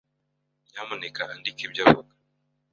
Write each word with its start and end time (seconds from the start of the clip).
Nyamuneka 0.71 1.21
andika 1.33 1.61
ibyo 1.67 1.81
avuga. 1.89 2.11